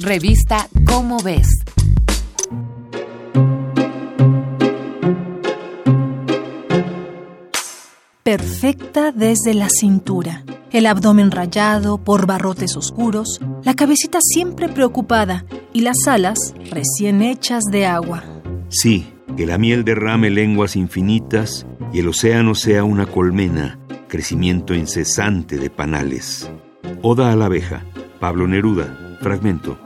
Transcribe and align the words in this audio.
Revista 0.00 0.68
Cómo 0.86 1.18
ves. 1.22 1.46
Perfecta 8.24 9.12
desde 9.12 9.54
la 9.54 9.68
cintura, 9.68 10.42
el 10.72 10.86
abdomen 10.86 11.30
rayado 11.30 11.98
por 11.98 12.26
barrotes 12.26 12.76
oscuros, 12.76 13.40
la 13.62 13.74
cabecita 13.74 14.18
siempre 14.20 14.68
preocupada 14.68 15.44
y 15.72 15.82
las 15.82 16.08
alas 16.08 16.38
recién 16.72 17.22
hechas 17.22 17.62
de 17.70 17.86
agua. 17.86 18.24
Sí, 18.70 19.06
que 19.36 19.46
la 19.46 19.58
miel 19.58 19.84
derrame 19.84 20.28
lenguas 20.30 20.74
infinitas 20.74 21.66
y 21.92 22.00
el 22.00 22.08
océano 22.08 22.56
sea 22.56 22.82
una 22.82 23.06
colmena, 23.06 23.78
crecimiento 24.08 24.74
incesante 24.74 25.56
de 25.56 25.70
panales. 25.70 26.50
Oda 27.00 27.30
a 27.30 27.36
la 27.36 27.46
abeja, 27.46 27.84
Pablo 28.18 28.48
Neruda, 28.48 29.03
fragmento. 29.24 29.78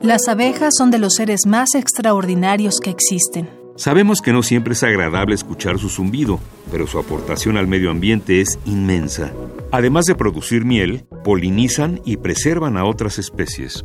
Las 0.00 0.28
abejas 0.28 0.74
son 0.78 0.90
de 0.90 0.98
los 0.98 1.14
seres 1.14 1.46
más 1.46 1.74
extraordinarios 1.74 2.78
que 2.78 2.90
existen. 2.90 3.48
Sabemos 3.76 4.20
que 4.20 4.32
no 4.32 4.44
siempre 4.44 4.74
es 4.74 4.84
agradable 4.84 5.34
escuchar 5.34 5.78
su 5.80 5.88
zumbido, 5.88 6.38
pero 6.70 6.86
su 6.86 6.98
aportación 6.98 7.56
al 7.56 7.66
medio 7.66 7.90
ambiente 7.90 8.40
es 8.40 8.58
inmensa. 8.66 9.32
Además 9.72 10.04
de 10.04 10.14
producir 10.14 10.64
miel, 10.64 11.04
polinizan 11.24 12.00
y 12.04 12.18
preservan 12.18 12.76
a 12.76 12.84
otras 12.84 13.18
especies. 13.18 13.84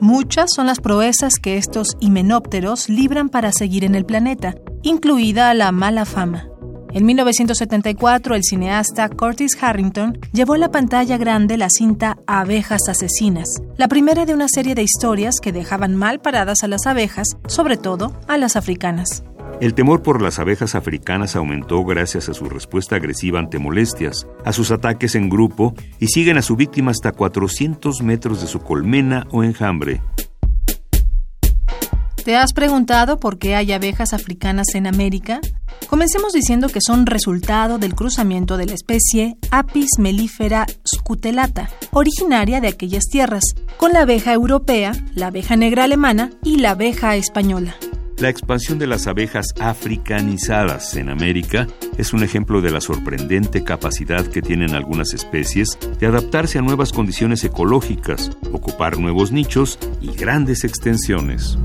Muchas 0.00 0.50
son 0.56 0.66
las 0.66 0.80
proezas 0.80 1.34
que 1.40 1.56
estos 1.56 1.96
himenópteros 2.00 2.88
libran 2.88 3.28
para 3.28 3.52
seguir 3.52 3.84
en 3.84 3.94
el 3.94 4.04
planeta, 4.04 4.56
incluida 4.82 5.54
la 5.54 5.70
mala 5.70 6.04
fama. 6.04 6.48
En 6.90 7.04
1974, 7.04 8.34
el 8.34 8.42
cineasta 8.42 9.10
Curtis 9.10 9.56
Harrington 9.60 10.18
llevó 10.32 10.54
a 10.54 10.58
la 10.58 10.70
pantalla 10.70 11.18
grande 11.18 11.58
la 11.58 11.68
cinta 11.68 12.16
Abejas 12.26 12.88
Asesinas, 12.88 13.60
la 13.76 13.88
primera 13.88 14.24
de 14.24 14.32
una 14.32 14.48
serie 14.48 14.74
de 14.74 14.82
historias 14.82 15.34
que 15.42 15.52
dejaban 15.52 15.94
mal 15.96 16.20
paradas 16.20 16.62
a 16.62 16.68
las 16.68 16.86
abejas, 16.86 17.28
sobre 17.46 17.76
todo 17.76 18.18
a 18.26 18.38
las 18.38 18.56
africanas. 18.56 19.22
El 19.60 19.74
temor 19.74 20.02
por 20.02 20.22
las 20.22 20.38
abejas 20.38 20.74
africanas 20.74 21.36
aumentó 21.36 21.84
gracias 21.84 22.30
a 22.30 22.34
su 22.34 22.48
respuesta 22.48 22.96
agresiva 22.96 23.38
ante 23.38 23.58
molestias, 23.58 24.26
a 24.44 24.52
sus 24.52 24.70
ataques 24.70 25.14
en 25.14 25.28
grupo 25.28 25.74
y 25.98 26.06
siguen 26.06 26.38
a 26.38 26.42
su 26.42 26.56
víctima 26.56 26.92
hasta 26.92 27.12
400 27.12 28.00
metros 28.02 28.40
de 28.40 28.46
su 28.46 28.60
colmena 28.60 29.26
o 29.30 29.44
enjambre. 29.44 30.00
¿Te 32.24 32.36
has 32.36 32.52
preguntado 32.52 33.18
por 33.18 33.38
qué 33.38 33.56
hay 33.56 33.72
abejas 33.72 34.12
africanas 34.12 34.66
en 34.74 34.86
América? 34.86 35.40
Comencemos 35.86 36.32
diciendo 36.32 36.68
que 36.68 36.80
son 36.80 37.06
resultado 37.06 37.78
del 37.78 37.94
cruzamiento 37.94 38.56
de 38.56 38.66
la 38.66 38.74
especie 38.74 39.36
Apis 39.50 39.90
mellifera 39.98 40.66
scutelata, 40.86 41.70
originaria 41.92 42.60
de 42.60 42.68
aquellas 42.68 43.04
tierras, 43.04 43.44
con 43.76 43.92
la 43.92 44.02
abeja 44.02 44.32
europea, 44.32 44.92
la 45.14 45.28
abeja 45.28 45.56
negra 45.56 45.84
alemana 45.84 46.30
y 46.42 46.58
la 46.58 46.70
abeja 46.70 47.16
española. 47.16 47.74
La 48.18 48.28
expansión 48.28 48.80
de 48.80 48.88
las 48.88 49.06
abejas 49.06 49.54
africanizadas 49.60 50.96
en 50.96 51.08
América 51.08 51.68
es 51.98 52.12
un 52.12 52.24
ejemplo 52.24 52.60
de 52.60 52.72
la 52.72 52.80
sorprendente 52.80 53.62
capacidad 53.62 54.26
que 54.26 54.42
tienen 54.42 54.74
algunas 54.74 55.14
especies 55.14 55.78
de 56.00 56.06
adaptarse 56.08 56.58
a 56.58 56.62
nuevas 56.62 56.92
condiciones 56.92 57.44
ecológicas, 57.44 58.32
ocupar 58.52 58.98
nuevos 58.98 59.30
nichos 59.30 59.78
y 60.00 60.08
grandes 60.08 60.64
extensiones. 60.64 61.56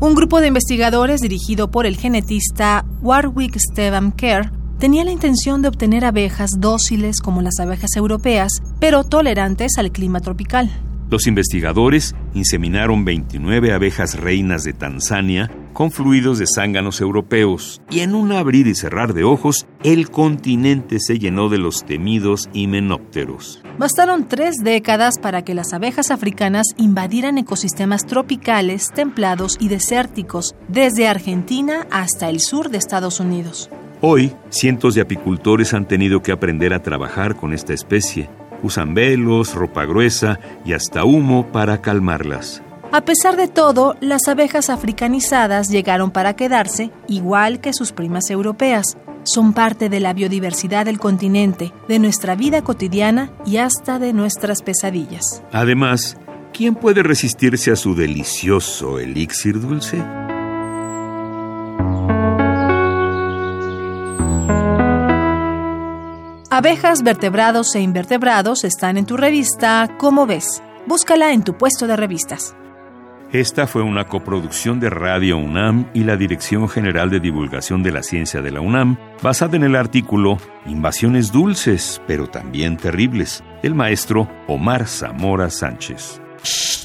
Un 0.00 0.14
grupo 0.14 0.40
de 0.40 0.46
investigadores 0.46 1.20
dirigido 1.20 1.72
por 1.72 1.84
el 1.84 1.96
genetista 1.96 2.84
Warwick 3.02 3.58
Stephen 3.58 4.12
Kerr 4.12 4.52
tenía 4.78 5.02
la 5.02 5.10
intención 5.10 5.60
de 5.60 5.66
obtener 5.66 6.04
abejas 6.04 6.60
dóciles 6.60 7.20
como 7.20 7.42
las 7.42 7.58
abejas 7.58 7.96
europeas, 7.96 8.52
pero 8.78 9.02
tolerantes 9.02 9.72
al 9.76 9.90
clima 9.90 10.20
tropical. 10.20 10.70
Los 11.10 11.26
investigadores 11.26 12.14
inseminaron 12.34 13.06
29 13.06 13.72
abejas 13.72 14.20
reinas 14.20 14.62
de 14.62 14.74
Tanzania 14.74 15.50
con 15.72 15.90
fluidos 15.90 16.38
de 16.38 16.44
zánganos 16.46 17.00
europeos 17.00 17.80
y 17.88 18.00
en 18.00 18.14
un 18.14 18.32
abrir 18.32 18.66
y 18.66 18.74
cerrar 18.74 19.14
de 19.14 19.24
ojos, 19.24 19.66
el 19.84 20.10
continente 20.10 20.98
se 21.00 21.18
llenó 21.18 21.48
de 21.48 21.56
los 21.56 21.86
temidos 21.86 22.50
himenópteros. 22.52 23.62
Bastaron 23.78 24.28
tres 24.28 24.56
décadas 24.62 25.18
para 25.18 25.42
que 25.44 25.54
las 25.54 25.72
abejas 25.72 26.10
africanas 26.10 26.66
invadieran 26.76 27.38
ecosistemas 27.38 28.04
tropicales, 28.04 28.90
templados 28.92 29.56
y 29.60 29.68
desérticos, 29.68 30.56
desde 30.68 31.08
Argentina 31.08 31.86
hasta 31.90 32.28
el 32.28 32.40
sur 32.40 32.68
de 32.68 32.78
Estados 32.78 33.18
Unidos. 33.18 33.70
Hoy, 34.02 34.32
cientos 34.50 34.94
de 34.94 35.00
apicultores 35.00 35.72
han 35.72 35.88
tenido 35.88 36.22
que 36.22 36.32
aprender 36.32 36.74
a 36.74 36.82
trabajar 36.82 37.34
con 37.36 37.54
esta 37.54 37.72
especie 37.72 38.28
Usan 38.62 38.94
velos, 38.94 39.54
ropa 39.54 39.84
gruesa 39.84 40.38
y 40.64 40.72
hasta 40.72 41.04
humo 41.04 41.46
para 41.52 41.80
calmarlas. 41.80 42.62
A 42.90 43.02
pesar 43.02 43.36
de 43.36 43.48
todo, 43.48 43.96
las 44.00 44.28
abejas 44.28 44.70
africanizadas 44.70 45.68
llegaron 45.68 46.10
para 46.10 46.34
quedarse, 46.34 46.90
igual 47.06 47.60
que 47.60 47.74
sus 47.74 47.92
primas 47.92 48.30
europeas. 48.30 48.96
Son 49.24 49.52
parte 49.52 49.90
de 49.90 50.00
la 50.00 50.14
biodiversidad 50.14 50.86
del 50.86 50.98
continente, 50.98 51.72
de 51.86 51.98
nuestra 51.98 52.34
vida 52.34 52.62
cotidiana 52.62 53.30
y 53.44 53.58
hasta 53.58 53.98
de 53.98 54.14
nuestras 54.14 54.62
pesadillas. 54.62 55.42
Además, 55.52 56.16
¿quién 56.54 56.74
puede 56.74 57.02
resistirse 57.02 57.70
a 57.70 57.76
su 57.76 57.94
delicioso 57.94 58.98
elixir 58.98 59.60
dulce? 59.60 60.02
Abejas, 66.58 67.04
vertebrados 67.04 67.72
e 67.76 67.80
invertebrados 67.80 68.64
están 68.64 68.98
en 68.98 69.06
tu 69.06 69.16
revista 69.16 69.88
¿Cómo 69.96 70.26
ves? 70.26 70.60
Búscala 70.88 71.32
en 71.32 71.44
tu 71.44 71.56
puesto 71.56 71.86
de 71.86 71.94
revistas. 71.94 72.56
Esta 73.30 73.68
fue 73.68 73.82
una 73.82 74.06
coproducción 74.06 74.80
de 74.80 74.90
Radio 74.90 75.38
UNAM 75.38 75.88
y 75.94 76.02
la 76.02 76.16
Dirección 76.16 76.68
General 76.68 77.10
de 77.10 77.20
Divulgación 77.20 77.84
de 77.84 77.92
la 77.92 78.02
Ciencia 78.02 78.42
de 78.42 78.50
la 78.50 78.60
UNAM, 78.60 78.98
basada 79.22 79.54
en 79.54 79.62
el 79.62 79.76
artículo 79.76 80.38
Invasiones 80.66 81.30
dulces, 81.30 82.02
pero 82.08 82.26
también 82.26 82.76
terribles, 82.76 83.44
del 83.62 83.76
maestro 83.76 84.28
Omar 84.48 84.88
Zamora 84.88 85.50
Sánchez. 85.50 86.20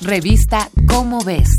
Revista 0.00 0.68
¿Cómo 0.86 1.24
ves? 1.24 1.50